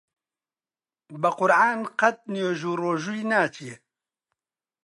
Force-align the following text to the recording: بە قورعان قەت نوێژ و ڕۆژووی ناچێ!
بە 1.21 1.29
قورعان 1.37 1.81
قەت 1.99 2.17
نوێژ 2.33 2.59
و 2.69 2.77
ڕۆژووی 2.81 3.27
ناچێ! 3.31 3.73